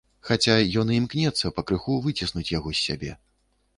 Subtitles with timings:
[0.27, 3.11] Хаця ён і імкнецца пакрыху выціснуць яго з сябе.